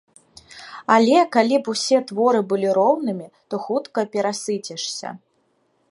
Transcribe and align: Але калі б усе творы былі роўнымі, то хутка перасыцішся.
Але 0.93 1.17
калі 1.35 1.59
б 1.67 1.75
усе 1.75 1.97
творы 2.11 2.41
былі 2.55 2.69
роўнымі, 2.79 3.27
то 3.53 3.61
хутка 3.67 3.99
перасыцішся. 4.17 5.09